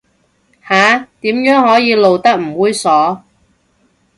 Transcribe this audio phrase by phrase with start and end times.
[0.67, 3.21] 下，點樣可以露得唔猥褻